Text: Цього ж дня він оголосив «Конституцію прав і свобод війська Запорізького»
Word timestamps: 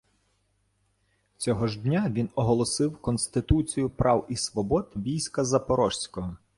Цього 1.37 1.67
ж 1.67 1.79
дня 1.79 2.07
він 2.09 2.29
оголосив 2.35 2.97
«Конституцію 2.97 3.89
прав 3.89 4.25
і 4.29 4.35
свобод 4.35 4.93
війська 4.95 5.45
Запорізького» 5.45 6.37